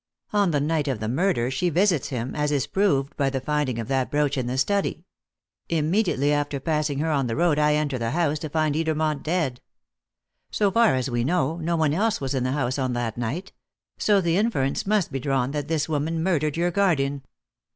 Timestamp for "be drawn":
15.11-15.51